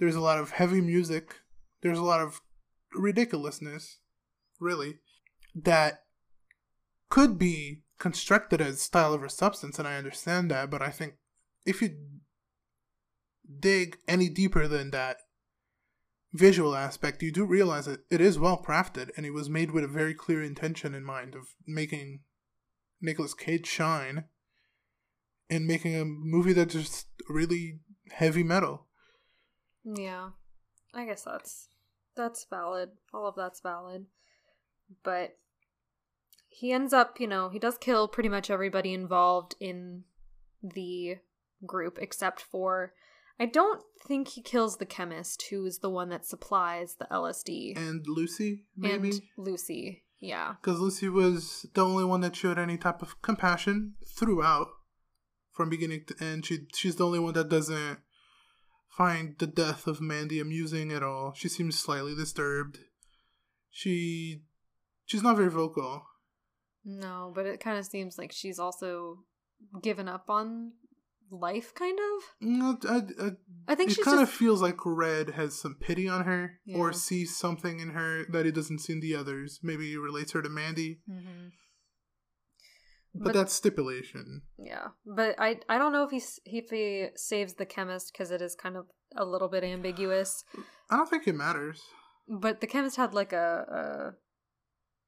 There's 0.00 0.16
a 0.16 0.20
lot 0.20 0.38
of 0.38 0.50
heavy 0.50 0.80
music. 0.80 1.36
There's 1.82 1.98
a 1.98 2.02
lot 2.02 2.20
of 2.20 2.40
ridiculousness, 2.94 3.98
really, 4.60 4.98
that 5.54 6.04
could 7.08 7.38
be 7.38 7.82
constructed 7.98 8.60
as 8.60 8.80
style 8.80 9.12
over 9.12 9.28
substance, 9.28 9.78
and 9.78 9.88
I 9.88 9.96
understand 9.96 10.50
that, 10.50 10.70
but 10.70 10.82
I 10.82 10.90
think 10.90 11.14
if 11.64 11.82
you 11.82 11.96
dig 13.60 13.98
any 14.06 14.28
deeper 14.28 14.68
than 14.68 14.90
that 14.90 15.18
visual 16.32 16.74
aspect, 16.76 17.22
you 17.22 17.32
do 17.32 17.44
realize 17.44 17.86
that 17.86 18.00
it 18.10 18.20
is 18.20 18.38
well 18.38 18.62
crafted 18.62 19.10
and 19.16 19.24
it 19.24 19.32
was 19.32 19.48
made 19.48 19.70
with 19.70 19.84
a 19.84 19.88
very 19.88 20.14
clear 20.14 20.42
intention 20.42 20.94
in 20.94 21.04
mind 21.04 21.34
of 21.34 21.54
making 21.66 22.20
Nicolas 23.00 23.34
Cage 23.34 23.66
shine 23.66 24.24
and 25.50 25.66
making 25.66 25.96
a 25.96 26.04
movie 26.04 26.52
that's 26.52 26.74
just 26.74 27.06
really 27.28 27.80
heavy 28.12 28.42
metal. 28.42 28.86
Yeah. 29.84 30.30
I 30.94 31.06
guess 31.06 31.22
that's 31.22 31.68
that's 32.18 32.44
valid. 32.50 32.90
All 33.14 33.26
of 33.26 33.36
that's 33.36 33.60
valid. 33.60 34.04
But 35.02 35.38
he 36.48 36.72
ends 36.72 36.92
up, 36.92 37.20
you 37.20 37.26
know, 37.26 37.48
he 37.48 37.58
does 37.58 37.78
kill 37.78 38.08
pretty 38.08 38.28
much 38.28 38.50
everybody 38.50 38.92
involved 38.92 39.54
in 39.60 40.04
the 40.62 41.16
group 41.64 41.98
except 42.00 42.40
for 42.40 42.92
I 43.40 43.46
don't 43.46 43.82
think 44.06 44.28
he 44.28 44.42
kills 44.42 44.78
the 44.78 44.86
chemist 44.86 45.44
who 45.50 45.64
is 45.64 45.78
the 45.78 45.90
one 45.90 46.08
that 46.08 46.26
supplies 46.26 46.96
the 46.96 47.06
LSD. 47.10 47.76
And 47.76 48.04
Lucy, 48.06 48.64
maybe? 48.76 49.10
And 49.10 49.22
Lucy, 49.36 50.02
yeah. 50.18 50.54
Because 50.60 50.80
Lucy 50.80 51.08
was 51.08 51.66
the 51.74 51.84
only 51.84 52.04
one 52.04 52.20
that 52.22 52.34
showed 52.34 52.58
any 52.58 52.76
type 52.76 53.00
of 53.00 53.22
compassion 53.22 53.94
throughout, 54.06 54.68
from 55.52 55.70
beginning 55.70 56.04
to 56.08 56.24
end. 56.24 56.46
She 56.46 56.66
she's 56.74 56.96
the 56.96 57.06
only 57.06 57.20
one 57.20 57.34
that 57.34 57.48
doesn't 57.48 58.00
find 58.88 59.36
the 59.38 59.46
death 59.46 59.86
of 59.86 60.00
Mandy 60.00 60.40
amusing 60.40 60.92
at 60.92 61.02
all. 61.02 61.32
She 61.34 61.48
seems 61.48 61.78
slightly 61.78 62.14
disturbed. 62.14 62.78
She 63.70 64.42
she's 65.06 65.22
not 65.22 65.36
very 65.36 65.50
vocal. 65.50 66.02
No, 66.84 67.32
but 67.34 67.46
it 67.46 67.60
kind 67.60 67.78
of 67.78 67.86
seems 67.86 68.16
like 68.18 68.32
she's 68.32 68.58
also 68.58 69.18
given 69.82 70.08
up 70.08 70.30
on 70.30 70.72
life, 71.30 71.74
kind 71.74 71.98
of. 71.98 72.22
No, 72.40 72.78
I, 72.88 72.96
I, 73.22 73.30
I 73.68 73.74
think 73.74 73.90
it 73.90 74.02
kind 74.02 74.18
just 74.18 74.22
of 74.22 74.30
feels 74.30 74.62
like 74.62 74.76
Red 74.86 75.30
has 75.30 75.60
some 75.60 75.74
pity 75.78 76.08
on 76.08 76.24
her, 76.24 76.58
Yeah. 76.64 76.78
or 76.78 76.92
sees 76.94 77.36
something 77.36 77.80
in 77.80 77.90
her 77.90 78.24
that 78.30 78.46
he 78.46 78.52
doesn't 78.52 78.78
see 78.78 78.94
in 78.94 79.00
the 79.00 79.14
others. 79.14 79.60
Maybe 79.62 79.90
he 79.90 79.96
relates 79.96 80.32
her 80.32 80.40
to 80.40 80.48
Mandy, 80.48 81.00
Mhm. 81.10 81.50
But, 83.18 83.24
But- 83.24 83.34
that's 83.34 83.52
stipulation. 83.52 84.42
Yeah, 84.58 84.88
but 85.04 85.34
I 85.38 85.60
I 85.68 85.78
don't 85.78 85.92
know 85.92 86.04
if 86.04 86.10
he 86.10 86.22
if 86.44 86.70
he 86.70 87.08
saves 87.16 87.54
the 87.54 87.66
chemist 87.66 88.12
because 88.12 88.30
it 88.30 88.40
is 88.42 88.54
kind 88.54 88.76
of 88.76 88.86
a 89.16 89.24
little 89.24 89.48
bit 89.48 89.64
ambiguous. 89.64 90.44
I 90.90 90.96
don't 90.96 91.08
think 91.08 91.26
it 91.26 91.34
matters. 91.34 91.80
But 92.28 92.60
the 92.60 92.66
chemist 92.66 92.96
had 92.96 93.14
like 93.14 93.32
a 93.32 94.14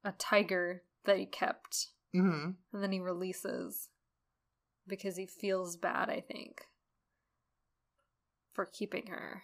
a, 0.05 0.09
a 0.09 0.13
tiger 0.13 0.83
that 1.05 1.19
he 1.19 1.27
kept, 1.27 1.89
hmm 2.13 2.51
and 2.73 2.83
then 2.83 2.93
he 2.93 3.01
releases 3.01 3.89
because 4.87 5.17
he 5.17 5.27
feels 5.27 5.77
bad. 5.77 6.09
I 6.11 6.21
think 6.21 6.63
for 8.55 8.67
keeping 8.67 9.07
her. 9.09 9.43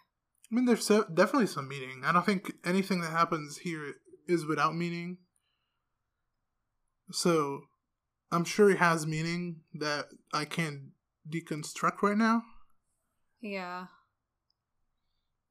I 0.50 0.54
mean, 0.54 0.64
there's 0.64 0.86
so, 0.86 1.04
definitely 1.12 1.46
some 1.48 1.68
meaning. 1.68 2.02
I 2.04 2.12
don't 2.12 2.24
think 2.24 2.52
anything 2.64 3.00
that 3.00 3.10
happens 3.10 3.58
here 3.58 3.94
is 4.28 4.46
without 4.46 4.76
meaning. 4.76 5.18
So, 7.10 7.62
I'm 8.30 8.44
sure 8.44 8.70
it 8.70 8.78
has 8.78 9.06
meaning 9.06 9.60
that 9.74 10.06
I 10.32 10.44
can't 10.44 10.90
deconstruct 11.28 12.02
right 12.02 12.16
now. 12.16 12.42
Yeah. 13.40 13.86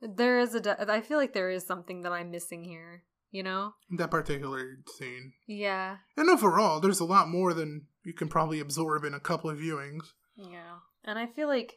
There 0.02 0.40
is 0.40 0.54
a. 0.54 0.60
De- 0.60 0.92
I 0.92 1.02
feel 1.02 1.18
like 1.18 1.34
there 1.34 1.50
is 1.50 1.66
something 1.66 2.02
that 2.02 2.12
I'm 2.12 2.32
missing 2.32 2.64
here. 2.64 3.04
You 3.32 3.44
know. 3.44 3.74
That 3.92 4.12
particular 4.12 4.78
scene. 4.98 5.34
Yeah. 5.48 5.98
And 6.16 6.30
overall, 6.30 6.80
there's 6.80 7.00
a 7.00 7.06
lot 7.06 7.28
more 7.28 7.54
than 7.54 7.88
you 8.04 8.14
can 8.14 8.28
probably 8.28 8.60
absorb 8.60 9.04
in 9.04 9.14
a 9.14 9.20
couple 9.20 9.50
of 9.50 9.58
viewings. 9.58 10.14
Yeah. 10.36 10.80
And 11.04 11.18
I 11.18 11.28
feel 11.28 11.48
like 11.48 11.74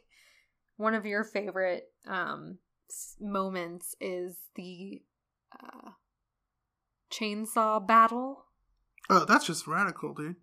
one 0.77 0.93
of 0.93 1.05
your 1.05 1.23
favorite 1.23 1.91
um 2.07 2.59
moments 3.19 3.95
is 3.99 4.37
the 4.55 5.01
uh 5.53 5.91
chainsaw 7.11 7.85
battle. 7.85 8.45
Oh, 9.09 9.25
that's 9.25 9.45
just 9.45 9.67
radical, 9.67 10.13
dude. 10.13 10.35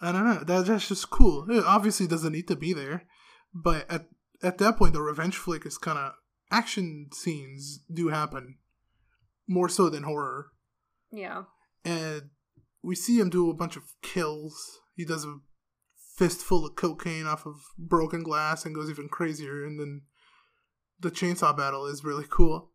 I 0.00 0.12
don't 0.12 0.24
know. 0.24 0.44
That, 0.44 0.66
that's 0.66 0.88
just 0.88 1.10
cool. 1.10 1.46
It 1.50 1.64
obviously 1.64 2.06
doesn't 2.06 2.32
need 2.32 2.48
to 2.48 2.56
be 2.56 2.72
there, 2.72 3.04
but 3.54 3.90
at 3.90 4.06
at 4.42 4.58
that 4.58 4.76
point, 4.76 4.92
the 4.92 5.00
revenge 5.02 5.36
flick 5.36 5.64
is 5.64 5.78
kind 5.78 5.98
of 5.98 6.12
action 6.50 7.08
scenes 7.12 7.80
do 7.92 8.08
happen 8.08 8.58
more 9.48 9.68
so 9.68 9.88
than 9.88 10.02
horror, 10.02 10.48
Yeah. 11.10 11.44
and 11.84 12.30
we 12.82 12.94
see 12.94 13.18
him 13.18 13.30
do 13.30 13.48
a 13.50 13.54
bunch 13.54 13.76
of 13.76 13.84
kills. 14.02 14.80
He 14.94 15.04
does 15.04 15.24
a 15.24 15.38
fistful 16.16 16.66
of 16.66 16.76
cocaine 16.76 17.26
off 17.26 17.46
of 17.46 17.56
broken 17.78 18.22
glass 18.22 18.64
and 18.64 18.74
goes 18.74 18.90
even 18.90 19.08
crazier, 19.08 19.64
and 19.64 19.78
then 19.80 20.02
the 21.00 21.10
chainsaw 21.10 21.56
battle 21.56 21.86
is 21.86 22.04
really 22.04 22.26
cool. 22.28 22.70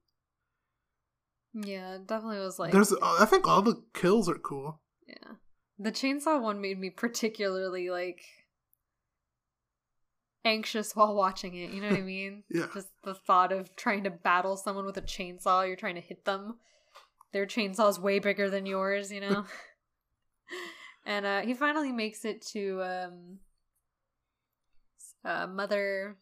Yeah, 1.53 1.97
definitely 2.05 2.39
was 2.39 2.59
like 2.59 2.71
There's, 2.71 2.93
I 3.01 3.25
think 3.25 3.47
all 3.47 3.61
the 3.61 3.81
kills 3.93 4.29
are 4.29 4.37
cool. 4.37 4.81
yeah. 5.07 5.33
The 5.79 5.91
chainsaw 5.91 6.41
one 6.41 6.59
made 6.59 6.77
me 6.79 6.89
particularly 6.89 7.89
like 7.89 8.21
anxious 10.45 10.95
while 10.95 11.15
watching 11.15 11.55
it, 11.55 11.71
you 11.71 11.81
know 11.81 11.89
what 11.89 11.99
I 11.99 12.01
mean? 12.17 12.43
Yeah. 12.49 12.67
Just 12.73 12.89
the 13.03 13.13
thought 13.15 13.51
of 13.51 13.75
trying 13.75 14.03
to 14.03 14.09
battle 14.09 14.57
someone 14.57 14.85
with 14.85 14.97
a 14.97 15.01
chainsaw, 15.01 15.65
you're 15.65 15.75
trying 15.75 15.95
to 15.95 16.01
hit 16.01 16.25
them. 16.25 16.57
Their 17.31 17.45
chainsaw's 17.45 17.99
way 17.99 18.19
bigger 18.19 18.49
than 18.49 18.65
yours, 18.65 19.11
you 19.11 19.21
know? 19.21 19.45
and 21.05 21.25
uh 21.25 21.41
he 21.41 21.53
finally 21.53 21.91
makes 21.91 22.25
it 22.25 22.41
to 22.41 22.81
um 22.81 23.39
uh 25.23 25.45
mother 25.47 26.17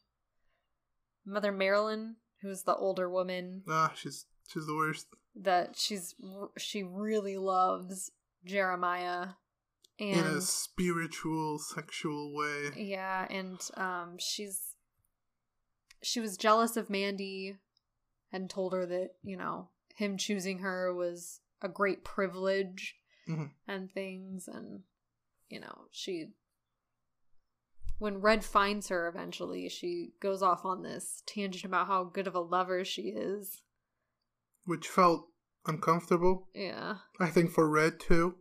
mother 1.26 1.52
Marilyn, 1.52 2.18
who's 2.42 2.64
the 2.64 2.76
older 2.76 3.10
woman 3.10 3.64
Ah, 3.70 3.94
she's 3.96 4.26
she's 4.50 4.66
the 4.68 4.76
worst. 4.76 5.08
that 5.36 5.78
she's 5.78 6.14
she 6.58 6.84
really 6.84 7.38
loves 7.38 8.12
Jeremiah 8.46 9.30
in 10.00 10.20
a 10.26 10.42
spiritual, 10.42 11.58
sexual 11.60 12.34
way. 12.36 12.70
yeah 12.76 13.26
and 13.30 13.60
um 13.76 14.18
she's 14.20 14.76
she 16.04 16.20
was 16.20 16.38
jealous 16.38 16.78
of 16.78 16.90
Mandy 16.90 17.58
and 18.32 18.50
told 18.50 18.74
her 18.74 18.86
that 18.86 19.12
you 19.24 19.36
know 19.38 19.70
him 19.96 20.18
choosing 20.18 20.60
her 20.60 20.94
was 20.94 21.40
a 21.62 21.68
great 21.68 22.04
privilege 22.04 22.96
Mhm. 23.28 23.52
and 23.68 23.92
things 23.92 24.48
and 24.48 24.84
you 25.50 25.60
know 25.60 25.86
she 25.92 26.28
when 27.98 28.22
Red 28.22 28.46
finds 28.46 28.90
her 28.90 29.08
eventually 29.08 29.68
she 29.70 30.12
goes 30.22 30.44
off 30.44 30.64
on 30.66 30.84
this 30.84 31.24
tangent 31.26 31.66
about 31.66 31.88
how 31.88 32.04
good 32.04 32.28
of 32.28 32.36
a 32.36 32.40
lover 32.40 32.86
she 32.86 33.10
is 33.10 33.62
Which 34.66 34.88
felt 34.88 35.28
uncomfortable, 35.66 36.48
yeah 36.54 36.98
I 37.20 37.28
think, 37.30 37.52
for 37.52 37.68
Red 37.68 38.00
too. 38.00 38.36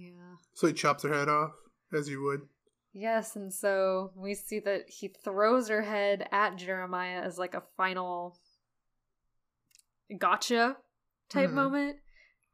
Yeah 0.00 0.36
So 0.54 0.66
he 0.66 0.72
chops 0.72 1.02
her 1.04 1.12
head 1.12 1.28
off, 1.28 1.52
as 1.92 2.08
you 2.08 2.22
would. 2.22 2.40
Yes, 2.92 3.36
and 3.36 3.52
so 3.54 4.10
we 4.16 4.34
see 4.34 4.58
that 4.60 4.88
he 4.88 5.08
throws 5.08 5.68
her 5.68 5.82
head 5.82 6.28
at 6.32 6.56
Jeremiah 6.56 7.20
as 7.22 7.38
like 7.38 7.54
a 7.54 7.62
final 7.76 8.36
gotcha 10.18 10.76
type 11.28 11.50
Mhm. 11.50 11.54
moment. 11.54 11.96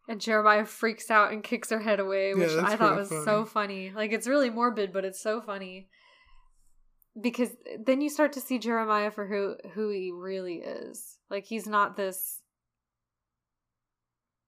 And 0.09 0.21
Jeremiah 0.21 0.65
freaks 0.65 1.11
out 1.11 1.33
and 1.33 1.43
kicks 1.43 1.71
her 1.71 1.81
head 1.81 1.99
away, 1.99 2.35
which 2.35 2.49
that's 2.55 2.73
I 2.75 2.77
thought 2.77 2.97
was 2.97 3.09
so 3.09 3.45
funny. 3.45 3.91
Like 3.91 4.13
it's 4.13 4.29
really 4.29 4.51
morbid, 4.51 4.93
but 4.93 5.05
it's 5.05 5.21
so 5.21 5.41
funny. 5.41 5.89
Because 7.21 7.57
then 7.79 8.01
you 8.01 8.11
start 8.11 8.33
to 8.35 8.41
see 8.41 8.59
Jeremiah 8.59 9.11
for 9.11 9.27
who 9.27 9.57
who 9.73 9.89
he 9.91 10.13
really 10.13 10.57
is. 10.59 11.19
Like 11.31 11.45
he's 11.47 11.67
not 11.67 11.97
this 11.97 12.41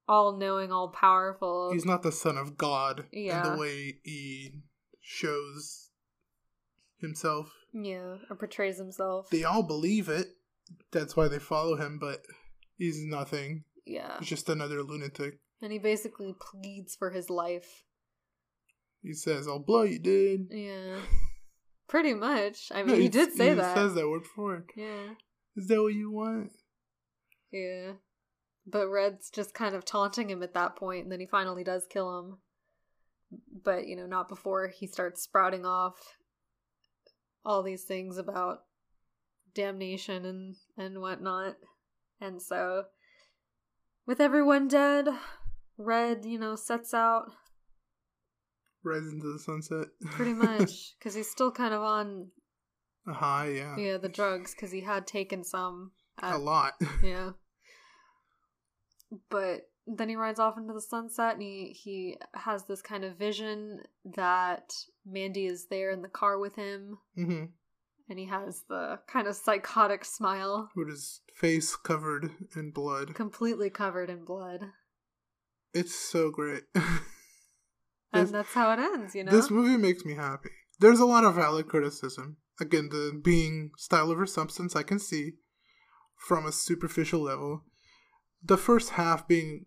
all 0.08 0.36
knowing, 0.36 0.72
all 0.72 0.88
powerful. 0.88 1.70
He's 1.72 1.84
not 1.84 2.02
the 2.02 2.12
son 2.12 2.36
of 2.38 2.56
God 2.56 3.06
Yeah. 3.12 3.46
in 3.46 3.52
the 3.52 3.58
way 3.60 3.98
he 4.04 4.62
shows 5.00 5.90
himself. 7.00 7.52
yeah, 7.72 8.16
or 8.30 8.36
portrays 8.36 8.78
himself. 8.78 9.28
They 9.30 9.44
all 9.44 9.62
believe 9.62 10.08
it. 10.08 10.28
That's 10.90 11.16
why 11.16 11.28
they 11.28 11.38
follow 11.38 11.76
him, 11.76 11.98
but 11.98 12.22
he's 12.76 13.02
nothing. 13.04 13.64
yeah. 13.86 14.18
He's 14.18 14.28
just 14.28 14.48
another 14.48 14.82
lunatic. 14.82 15.38
And 15.62 15.72
he 15.72 15.78
basically 15.78 16.34
pleads 16.40 16.94
for 16.96 17.10
his 17.10 17.28
life. 17.30 17.84
He 19.02 19.12
says, 19.12 19.46
I'll 19.48 19.58
blow 19.58 19.82
you, 19.82 19.98
dude. 19.98 20.48
Yeah. 20.50 20.96
Pretty 21.88 22.14
much. 22.14 22.70
I 22.74 22.82
No, 22.82 22.92
mean, 22.92 23.00
he 23.02 23.08
did 23.08 23.32
say 23.32 23.50
he 23.50 23.54
that. 23.54 23.76
He 23.76 23.82
says 23.82 23.94
that 23.94 24.08
word 24.08 24.26
for 24.26 24.56
it. 24.56 24.64
Yeah. 24.76 25.14
Is 25.56 25.68
that 25.68 25.80
what 25.82 25.94
you 25.94 26.10
want? 26.10 26.52
Yeah. 27.50 27.92
But 28.70 28.88
Red's 28.88 29.30
just 29.30 29.54
kind 29.54 29.74
of 29.74 29.84
taunting 29.84 30.28
him 30.28 30.42
at 30.42 30.54
that 30.54 30.76
point, 30.76 31.04
and 31.04 31.12
then 31.12 31.20
he 31.20 31.26
finally 31.26 31.64
does 31.64 31.86
kill 31.88 32.18
him. 32.18 32.38
But, 33.64 33.86
you 33.86 33.96
know, 33.96 34.06
not 34.06 34.28
before 34.28 34.68
he 34.68 34.86
starts 34.86 35.22
sprouting 35.22 35.64
off 35.64 36.16
all 37.44 37.62
these 37.62 37.84
things 37.84 38.18
about 38.18 38.60
damnation 39.54 40.24
and 40.24 40.54
and 40.76 41.00
whatnot. 41.00 41.56
And 42.20 42.42
so 42.42 42.84
with 44.06 44.20
everyone 44.20 44.68
dead, 44.68 45.08
Red, 45.76 46.24
you 46.24 46.38
know, 46.38 46.56
sets 46.56 46.92
out 46.92 47.32
Rides 48.84 49.12
into 49.12 49.32
the 49.32 49.38
sunset. 49.38 49.88
pretty 50.10 50.32
much 50.32 50.94
because 50.98 51.14
he's 51.14 51.30
still 51.30 51.50
kind 51.50 51.74
of 51.74 51.82
on 51.82 52.28
a 53.06 53.12
high, 53.12 53.48
yeah. 53.48 53.76
yeah 53.76 53.98
the 53.98 54.08
drugs 54.08 54.54
because 54.54 54.70
he 54.70 54.80
had 54.80 55.06
taken 55.06 55.44
some. 55.44 55.92
A 56.22 56.36
lot. 56.36 56.74
yeah, 57.02 57.30
but 59.30 59.68
then 59.86 60.08
he 60.08 60.16
rides 60.16 60.38
off 60.38 60.58
into 60.58 60.74
the 60.74 60.80
sunset 60.80 61.34
and 61.34 61.42
he 61.42 61.76
he 61.82 62.16
has 62.34 62.64
this 62.64 62.82
kind 62.82 63.04
of 63.04 63.16
vision 63.16 63.80
that 64.04 64.72
Mandy 65.06 65.46
is 65.46 65.66
there 65.70 65.90
in 65.90 66.02
the 66.02 66.08
car 66.08 66.38
with 66.38 66.56
him 66.56 66.98
hmm 67.14 67.44
and 68.10 68.18
he 68.18 68.24
has 68.26 68.62
the 68.70 68.98
kind 69.06 69.28
of 69.28 69.36
psychotic 69.36 70.02
smile 70.04 70.70
With 70.74 70.88
his 70.88 71.20
face 71.34 71.76
covered 71.76 72.30
in 72.56 72.70
blood. 72.70 73.14
completely 73.14 73.70
covered 73.70 74.08
in 74.10 74.24
blood 74.24 74.60
It's 75.74 75.94
so 75.94 76.30
great. 76.30 76.62
and 78.12 78.28
that's 78.28 78.54
how 78.54 78.72
it 78.72 78.78
ends 78.78 79.14
you 79.14 79.24
know 79.24 79.32
This 79.32 79.50
movie 79.50 79.76
makes 79.76 80.04
me 80.04 80.14
happy. 80.14 80.50
There's 80.80 81.00
a 81.00 81.06
lot 81.06 81.24
of 81.24 81.34
valid 81.34 81.68
criticism. 81.68 82.36
Again, 82.60 82.88
the 82.90 83.20
being 83.22 83.70
style 83.76 84.10
over 84.10 84.26
substance, 84.26 84.74
I 84.74 84.82
can 84.82 84.98
see 84.98 85.32
from 86.16 86.46
a 86.46 86.52
superficial 86.52 87.20
level. 87.20 87.64
The 88.42 88.56
first 88.56 88.90
half 88.90 89.26
being 89.26 89.66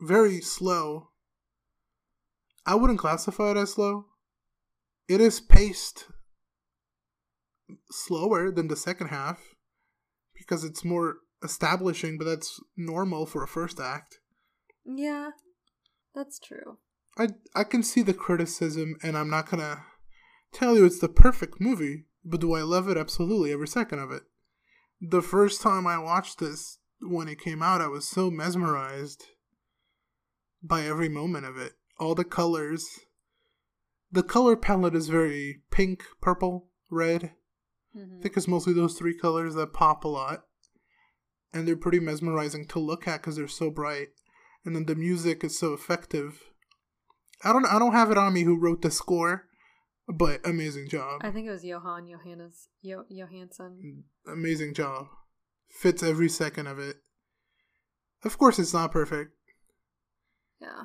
very 0.00 0.40
slow. 0.40 1.10
I 2.64 2.74
wouldn't 2.74 2.98
classify 2.98 3.52
it 3.52 3.56
as 3.56 3.74
slow. 3.74 4.06
It 5.08 5.20
is 5.20 5.40
paced 5.40 6.06
slower 7.90 8.50
than 8.50 8.68
the 8.68 8.76
second 8.76 9.08
half 9.08 9.54
because 10.34 10.64
it's 10.64 10.84
more 10.84 11.18
establishing, 11.42 12.18
but 12.18 12.24
that's 12.24 12.60
normal 12.76 13.26
for 13.26 13.42
a 13.42 13.48
first 13.48 13.80
act. 13.80 14.18
yeah 14.84 15.30
that's 16.14 16.38
true 16.38 16.78
I 17.18 17.28
I 17.54 17.64
can 17.64 17.82
see 17.82 18.02
the 18.02 18.14
criticism, 18.14 18.96
and 19.02 19.16
I'm 19.16 19.30
not 19.30 19.48
gonna 19.50 19.84
tell 20.52 20.76
you 20.76 20.84
it's 20.84 21.00
the 21.00 21.08
perfect 21.08 21.60
movie, 21.60 22.04
but 22.24 22.40
do 22.40 22.54
I 22.54 22.62
love 22.62 22.88
it? 22.88 22.96
Absolutely, 22.98 23.52
every 23.52 23.68
second 23.68 24.00
of 24.00 24.10
it. 24.10 24.22
The 25.00 25.22
first 25.22 25.62
time 25.62 25.86
I 25.86 25.98
watched 25.98 26.38
this, 26.38 26.78
when 27.00 27.28
it 27.28 27.40
came 27.40 27.62
out, 27.62 27.80
I 27.80 27.88
was 27.88 28.08
so 28.08 28.30
mesmerized 28.30 29.24
by 30.62 30.82
every 30.82 31.08
moment 31.08 31.44
of 31.46 31.56
it. 31.56 31.72
All 31.98 32.14
the 32.14 32.24
colors. 32.24 32.84
The 34.10 34.22
color 34.22 34.56
palette 34.56 34.94
is 34.94 35.08
very 35.08 35.62
pink, 35.70 36.04
purple, 36.20 36.70
red. 36.90 37.34
Mhm. 37.94 38.18
I 38.18 38.22
think 38.22 38.36
it's 38.36 38.48
mostly 38.48 38.72
those 38.72 38.98
three 38.98 39.16
colors 39.16 39.54
that 39.54 39.72
pop 39.72 40.04
a 40.04 40.08
lot. 40.08 40.46
And 41.52 41.66
they're 41.66 41.76
pretty 41.76 42.00
mesmerizing 42.00 42.66
to 42.68 42.78
look 42.78 43.08
at 43.08 43.20
because 43.22 43.36
they're 43.36 43.48
so 43.48 43.70
bright. 43.70 44.08
And 44.64 44.74
then 44.74 44.86
the 44.86 44.94
music 44.94 45.44
is 45.44 45.58
so 45.58 45.72
effective. 45.72 46.42
I 47.44 47.52
don't 47.52 47.66
I 47.66 47.78
don't 47.78 47.92
have 47.92 48.10
it 48.10 48.18
on 48.18 48.32
me 48.32 48.42
who 48.42 48.58
wrote 48.58 48.82
the 48.82 48.90
score, 48.90 49.48
but 50.08 50.46
amazing 50.46 50.88
job. 50.88 51.20
I 51.22 51.30
think 51.30 51.46
it 51.46 51.50
was 51.50 51.64
Johan 51.64 52.08
Johannes 52.08 52.68
jo- 52.84 53.04
Johansson. 53.08 54.04
Amazing 54.26 54.74
job. 54.74 55.06
Fits 55.68 56.02
every 56.02 56.28
second 56.28 56.66
of 56.66 56.78
it. 56.78 56.96
Of 58.24 58.38
course 58.38 58.58
it's 58.58 58.74
not 58.74 58.92
perfect. 58.92 59.32
Yeah. 60.60 60.84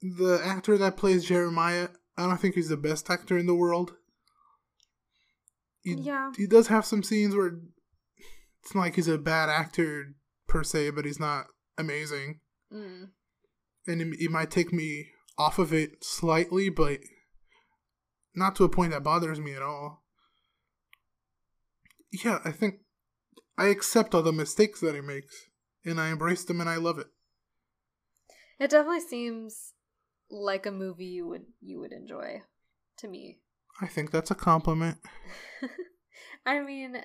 The 0.00 0.40
actor 0.44 0.78
that 0.78 0.96
plays 0.96 1.24
Jeremiah, 1.24 1.88
I 2.16 2.26
don't 2.26 2.40
think 2.40 2.54
he's 2.54 2.68
the 2.68 2.76
best 2.76 3.10
actor 3.10 3.36
in 3.36 3.46
the 3.46 3.54
world. 3.54 3.94
He, 5.82 5.94
Yeah. 5.94 6.32
He 6.36 6.46
does 6.46 6.68
have 6.68 6.84
some 6.84 7.02
scenes 7.02 7.34
where 7.34 7.58
it's 8.62 8.74
not 8.74 8.82
like 8.82 8.94
he's 8.94 9.08
a 9.08 9.18
bad 9.18 9.48
actor 9.48 10.14
per 10.46 10.62
se, 10.62 10.90
but 10.90 11.04
he's 11.04 11.20
not 11.20 11.46
amazing. 11.76 12.40
Mm. 12.72 13.10
And 13.86 14.02
it, 14.02 14.20
it 14.20 14.30
might 14.30 14.50
take 14.50 14.72
me 14.72 15.08
off 15.36 15.58
of 15.58 15.72
it 15.72 16.04
slightly, 16.04 16.68
but 16.68 16.98
not 18.34 18.54
to 18.56 18.64
a 18.64 18.68
point 18.68 18.92
that 18.92 19.02
bothers 19.02 19.40
me 19.40 19.54
at 19.54 19.62
all. 19.62 20.04
Yeah, 22.24 22.38
I 22.44 22.52
think 22.52 22.76
I 23.58 23.66
accept 23.66 24.14
all 24.14 24.22
the 24.22 24.32
mistakes 24.32 24.80
that 24.80 24.94
he 24.94 25.00
makes, 25.00 25.48
and 25.84 26.00
I 26.00 26.10
embrace 26.10 26.44
them 26.44 26.60
and 26.60 26.70
I 26.70 26.76
love 26.76 27.00
it. 27.00 27.08
It 28.60 28.70
definitely 28.70 29.00
seems 29.00 29.72
like 30.30 30.64
a 30.64 30.70
movie 30.70 31.06
you 31.06 31.26
would 31.26 31.46
you 31.60 31.80
would 31.80 31.92
enjoy 31.92 32.42
to 32.98 33.08
me. 33.08 33.40
I 33.80 33.86
think 33.86 34.12
that's 34.12 34.30
a 34.30 34.36
compliment. 34.36 34.98
I 36.46 36.60
mean, 36.60 37.02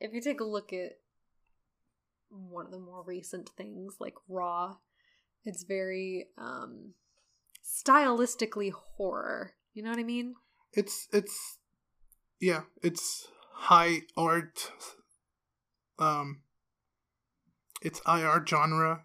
if 0.00 0.12
you 0.12 0.20
take 0.20 0.40
a 0.40 0.44
look 0.44 0.72
at 0.72 0.92
one 2.30 2.66
of 2.66 2.72
the 2.72 2.78
more 2.78 3.02
recent 3.04 3.50
things 3.56 3.96
like 3.98 4.14
Raw, 4.28 4.76
it's 5.44 5.64
very 5.64 6.26
um 6.38 6.94
stylistically 7.64 8.70
horror. 8.72 9.54
You 9.74 9.82
know 9.82 9.90
what 9.90 9.98
I 9.98 10.04
mean? 10.04 10.34
It's 10.72 11.08
it's 11.12 11.58
yeah, 12.40 12.62
it's 12.84 13.26
high 13.52 14.02
art 14.16 14.70
um 15.98 16.42
it's 17.82 18.00
IR 18.06 18.44
genre 18.46 19.04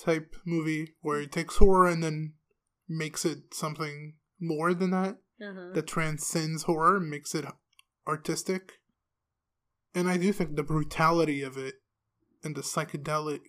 type 0.00 0.34
movie 0.44 0.94
where 1.00 1.20
it 1.20 1.32
takes 1.32 1.56
horror 1.56 1.88
and 1.88 2.02
then 2.02 2.34
makes 2.88 3.24
it 3.24 3.52
something 3.54 4.14
more 4.38 4.74
than 4.74 4.90
that 4.90 5.18
Uh-huh. 5.40 5.72
that 5.74 5.86
transcends 5.86 6.64
horror, 6.64 7.00
makes 7.00 7.34
it 7.34 7.44
artistic. 8.06 8.74
And 9.94 10.08
I 10.08 10.16
do 10.18 10.32
think 10.32 10.54
the 10.56 10.62
brutality 10.62 11.42
of 11.42 11.56
it 11.56 11.76
and 12.44 12.54
the 12.54 12.60
psychedelic 12.62 13.40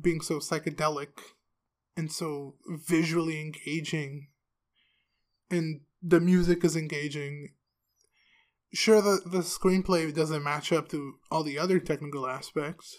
being 0.00 0.20
so 0.20 0.38
psychedelic 0.38 1.18
and 1.96 2.10
so 2.12 2.56
visually 2.68 3.40
engaging 3.40 4.28
and 5.50 5.80
the 6.02 6.20
music 6.20 6.64
is 6.64 6.76
engaging. 6.76 7.54
Sure 8.72 9.02
the 9.02 9.20
the 9.26 9.38
screenplay 9.38 10.14
doesn't 10.14 10.44
match 10.44 10.72
up 10.72 10.88
to 10.90 11.14
all 11.30 11.42
the 11.42 11.58
other 11.58 11.80
technical 11.80 12.26
aspects, 12.26 12.96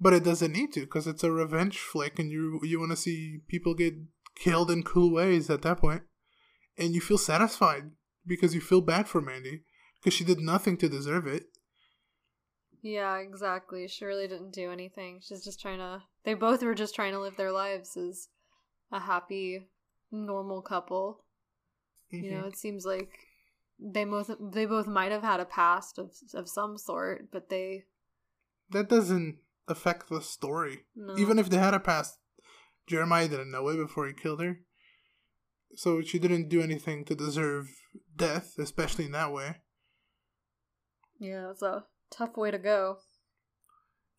but 0.00 0.12
it 0.12 0.24
doesn't 0.24 0.52
need 0.52 0.72
to 0.72 0.80
because 0.80 1.06
it's 1.06 1.22
a 1.24 1.30
revenge 1.30 1.78
flick 1.78 2.18
and 2.18 2.30
you 2.30 2.60
you 2.64 2.80
want 2.80 2.90
to 2.90 2.96
see 2.96 3.38
people 3.48 3.74
get 3.74 3.94
killed 4.34 4.70
in 4.70 4.82
cool 4.82 5.12
ways 5.12 5.48
at 5.48 5.62
that 5.62 5.78
point 5.78 6.02
and 6.78 6.94
you 6.94 7.00
feel 7.00 7.18
satisfied 7.18 7.90
because 8.26 8.54
you 8.54 8.60
feel 8.60 8.80
bad 8.80 9.08
for 9.08 9.20
Mandy 9.20 9.62
because 9.96 10.14
she 10.14 10.24
did 10.24 10.40
nothing 10.40 10.76
to 10.78 10.88
deserve 10.88 11.26
it. 11.26 11.44
Yeah, 12.82 13.16
exactly. 13.18 13.88
She 13.88 14.04
really 14.04 14.28
didn't 14.28 14.52
do 14.52 14.70
anything. 14.70 15.20
She's 15.22 15.42
just 15.42 15.60
trying 15.60 15.78
to. 15.78 16.02
They 16.24 16.34
both 16.34 16.62
were 16.62 16.74
just 16.74 16.94
trying 16.94 17.12
to 17.12 17.20
live 17.20 17.36
their 17.36 17.52
lives 17.52 17.96
as 17.96 18.28
a 18.92 19.00
happy, 19.00 19.68
normal 20.12 20.62
couple. 20.62 21.24
You 22.10 22.30
know, 22.30 22.36
mm-hmm. 22.38 22.48
it 22.48 22.56
seems 22.56 22.86
like 22.86 23.10
they 23.78 24.04
both 24.04 24.30
they 24.40 24.66
both 24.66 24.86
might 24.86 25.12
have 25.12 25.22
had 25.22 25.40
a 25.40 25.44
past 25.44 25.98
of 25.98 26.12
of 26.34 26.48
some 26.48 26.78
sort, 26.78 27.30
but 27.30 27.48
they 27.50 27.84
that 28.70 28.88
doesn't 28.88 29.38
affect 29.68 30.08
the 30.08 30.20
story. 30.20 30.84
no. 30.94 31.16
Even 31.16 31.38
if 31.38 31.50
they 31.50 31.58
had 31.58 31.74
a 31.74 31.80
past, 31.80 32.18
Jeremiah 32.86 33.28
didn't 33.28 33.50
know 33.50 33.68
it 33.68 33.76
before 33.76 34.06
he 34.06 34.12
killed 34.12 34.40
her. 34.40 34.60
So 35.74 36.00
she 36.02 36.18
didn't 36.18 36.48
do 36.48 36.62
anything 36.62 37.04
to 37.04 37.14
deserve 37.14 37.66
death, 38.16 38.54
especially 38.58 39.04
in 39.06 39.12
that 39.12 39.32
way. 39.32 39.56
yeah, 41.18 41.50
it's 41.50 41.62
a 41.62 41.84
tough 42.10 42.36
way 42.36 42.50
to 42.50 42.58
go. 42.58 42.98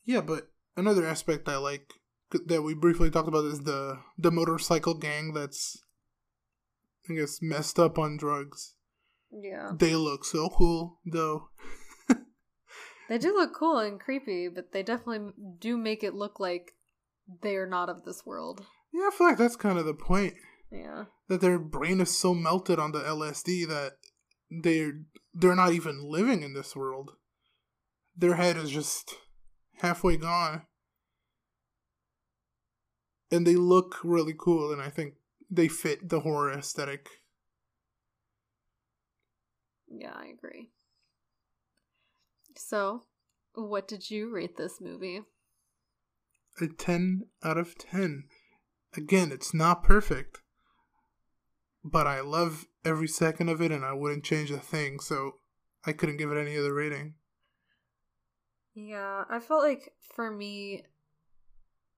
Yeah, 0.05 0.21
but 0.21 0.49
another 0.75 1.05
aspect 1.05 1.49
I 1.49 1.57
like 1.57 1.93
that 2.45 2.61
we 2.61 2.73
briefly 2.73 3.09
talked 3.09 3.27
about 3.27 3.45
is 3.45 3.61
the 3.63 3.99
the 4.17 4.31
motorcycle 4.31 4.93
gang 4.93 5.33
that's 5.33 5.81
I 7.09 7.13
guess 7.13 7.39
messed 7.41 7.79
up 7.79 7.97
on 7.97 8.17
drugs. 8.17 8.75
Yeah, 9.31 9.71
They 9.77 9.95
look 9.95 10.25
so 10.25 10.49
cool 10.49 10.99
though. 11.05 11.49
they 13.09 13.17
do 13.17 13.33
look 13.33 13.53
cool 13.53 13.77
and 13.79 13.99
creepy, 13.99 14.47
but 14.47 14.71
they 14.71 14.83
definitely 14.83 15.31
do 15.59 15.77
make 15.77 16.03
it 16.03 16.13
look 16.13 16.39
like 16.39 16.71
they 17.41 17.55
are 17.55 17.67
not 17.67 17.89
of 17.89 18.03
this 18.03 18.25
world. 18.25 18.65
Yeah, 18.93 19.09
I 19.11 19.15
feel 19.15 19.27
like 19.27 19.37
that's 19.37 19.55
kind 19.55 19.77
of 19.77 19.85
the 19.85 19.93
point. 19.93 20.33
Yeah, 20.71 21.05
That 21.29 21.39
their 21.41 21.59
brain 21.59 22.01
is 22.01 22.17
so 22.17 22.33
melted 22.33 22.77
on 22.79 22.91
the 22.91 22.99
LSD 22.99 23.67
that 23.67 23.93
they're 24.49 24.93
they're 25.33 25.55
not 25.55 25.71
even 25.73 26.01
living 26.03 26.41
in 26.41 26.53
this 26.53 26.75
world. 26.75 27.11
Their 28.15 28.35
head 28.35 28.57
is 28.57 28.69
just 28.71 29.13
halfway 29.81 30.17
gone. 30.17 30.63
And 33.31 33.45
they 33.45 33.55
look 33.55 33.97
really 34.03 34.33
cool 34.37 34.71
and 34.71 34.81
I 34.81 34.89
think 34.89 35.15
they 35.49 35.67
fit 35.67 36.09
the 36.09 36.21
horror 36.21 36.51
aesthetic. 36.51 37.07
Yeah, 39.89 40.13
I 40.15 40.27
agree. 40.27 40.69
So, 42.55 43.03
what 43.53 43.87
did 43.87 44.09
you 44.09 44.29
rate 44.29 44.57
this 44.57 44.79
movie? 44.81 45.21
A 46.59 46.67
10 46.67 47.27
out 47.43 47.57
of 47.57 47.77
10. 47.77 48.25
Again, 48.95 49.31
it's 49.31 49.53
not 49.53 49.83
perfect. 49.83 50.41
but 51.83 52.07
I 52.07 52.19
love 52.21 52.65
every 52.83 53.07
second 53.07 53.49
of 53.49 53.61
it 53.61 53.71
and 53.71 53.85
I 53.85 53.93
wouldn't 53.93 54.25
change 54.25 54.51
a 54.51 54.57
thing, 54.59 54.99
so 54.99 55.33
I 55.85 55.93
couldn't 55.93 56.17
give 56.17 56.31
it 56.31 56.37
any 56.37 56.57
other 56.57 56.73
rating. 56.73 57.15
Yeah, 58.73 59.23
I 59.29 59.39
felt 59.39 59.63
like 59.63 59.93
for 60.15 60.29
me, 60.29 60.83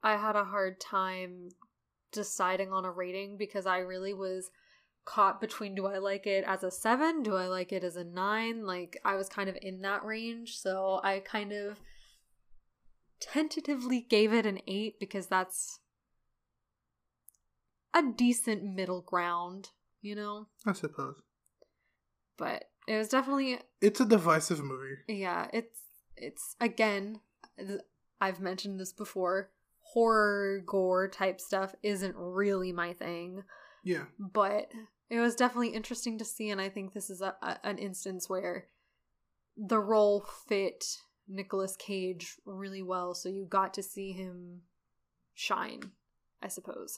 I 0.04 0.15
had 0.17 0.36
a 0.36 0.45
hard 0.45 0.80
time 0.80 1.49
deciding 2.12 2.71
on 2.71 2.86
a 2.86 2.91
rating 2.91 3.38
because 3.38 3.65
I 3.65 3.80
really 3.80 4.13
was 4.13 4.52
caught 5.10 5.41
between 5.41 5.74
do 5.74 5.88
I 5.88 5.98
like 5.98 6.28
it 6.28 6.43
as 6.45 6.63
a 6.63 6.69
seven, 6.69 7.24
do 7.24 7.36
I 7.36 7.48
like 7.48 7.72
it 7.72 7.84
as 7.84 7.95
a 7.95 8.04
nine? 8.04 8.65
Like, 8.65 9.00
I 9.04 9.15
was 9.15 9.28
kind 9.28 9.50
of 9.50 9.58
in 9.60 9.82
that 9.82 10.06
range, 10.06 10.58
so 10.58 11.00
I 11.04 11.19
kind 11.19 11.52
of 11.52 11.80
tentatively 13.19 14.02
gave 14.08 14.32
it 14.34 14.45
an 14.45 14.60
eight 14.67 15.00
because 15.00 15.26
that's 15.28 15.80
a 17.93 18.04
decent 18.15 18.63
middle 18.63 19.02
ground, 19.02 19.69
you 20.02 20.15
know? 20.15 20.48
I 20.65 20.74
suppose. 20.74 21.15
But 22.38 22.65
it 22.88 22.98
was 22.98 23.10
definitely 23.10 23.60
It's 23.82 24.00
a 24.00 24.06
divisive 24.06 24.63
movie. 24.63 24.95
yeah, 25.08 25.48
it's 25.54 25.80
it's 26.15 26.56
again 26.62 27.22
I've 28.22 28.39
mentioned 28.39 28.80
this 28.80 28.93
before. 28.93 29.50
Horror 29.93 30.62
gore 30.65 31.08
type 31.08 31.41
stuff 31.41 31.74
isn't 31.82 32.15
really 32.15 32.72
my 32.72 32.93
thing, 32.93 33.41
Yeah. 33.84 34.06
but 34.19 34.72
it 35.10 35.19
was 35.19 35.36
definitely 35.36 35.69
interesting 35.69 36.17
to 36.17 36.26
see 36.26 36.50
and 36.50 36.62
I 36.62 36.69
think 36.69 36.93
this 36.93 37.10
is 37.10 37.22
a, 37.22 37.36
a, 37.41 37.58
an 37.63 37.78
instance 37.78 38.30
where 38.30 38.67
the 39.58 39.80
role 39.80 40.26
fit 40.48 40.86
Nicolas 41.28 41.76
Cage 41.76 42.38
really 42.45 42.82
well, 42.82 43.13
so 43.13 43.30
you 43.30 43.45
got 43.48 43.74
to 43.76 43.84
see 43.84 44.12
him 44.13 44.62
shine, 45.34 45.91
I 46.41 46.48
suppose. 46.48 46.98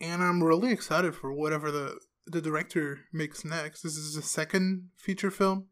And 0.00 0.22
I'm 0.22 0.42
really 0.42 0.72
excited 0.72 1.14
for 1.14 1.32
whatever 1.32 1.70
the 1.70 1.98
the 2.26 2.40
director 2.42 3.00
makes 3.12 3.44
next. 3.44 3.82
This 3.82 3.96
is 3.96 4.14
the 4.14 4.22
second 4.22 4.90
feature 4.96 5.30
film. 5.30 5.68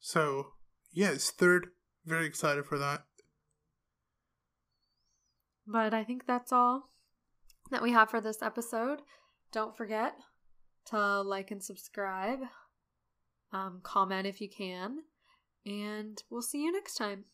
So, 0.00 0.52
yeah, 0.90 1.10
it's 1.10 1.30
third. 1.30 1.68
Very 2.06 2.24
excited 2.24 2.64
for 2.64 2.78
that. 2.78 3.04
But 5.66 5.92
I 5.92 6.02
think 6.02 6.26
that's 6.26 6.50
all 6.50 6.88
that 7.70 7.82
we 7.82 7.92
have 7.92 8.08
for 8.08 8.22
this 8.22 8.40
episode. 8.40 9.00
Don't 9.52 9.76
forget 9.76 10.14
to 10.86 11.20
like 11.22 11.50
and 11.50 11.62
subscribe, 11.62 12.40
um, 13.52 13.80
comment 13.82 14.26
if 14.26 14.40
you 14.40 14.48
can, 14.48 15.00
and 15.66 16.22
we'll 16.30 16.42
see 16.42 16.62
you 16.62 16.72
next 16.72 16.94
time. 16.94 17.24